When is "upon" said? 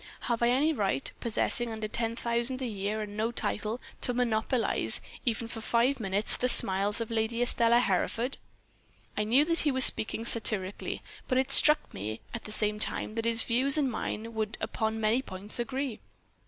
14.59-14.99